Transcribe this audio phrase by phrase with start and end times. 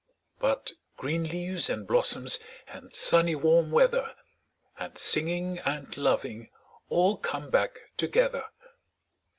[0.39, 4.15] But green leaves, and blossoms, and sunny warm weather,
[4.79, 6.49] 5 And singing, and loving
[6.89, 8.45] all come back together.